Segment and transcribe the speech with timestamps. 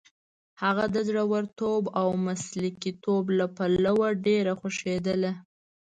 [0.63, 5.31] هغه د زړورتوب او مسلکیتوب له پلوه ډېره خوښېدله.